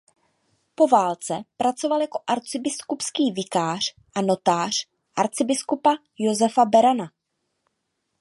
Po 0.75 0.87
válce 0.87 1.43
pracoval 1.57 2.01
jako 2.01 2.19
arcibiskupský 2.27 3.31
vikář 3.31 3.83
a 4.15 4.21
notář 4.21 4.87
arcibiskupa 5.15 5.95
Josefa 6.19 6.65
Berana. 6.65 7.11